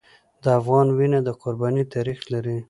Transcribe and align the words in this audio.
د 0.43 0.45
افغان 0.59 0.87
وینه 0.97 1.19
د 1.23 1.29
قربانۍ 1.41 1.83
تاریخ 1.95 2.19
لري. 2.33 2.57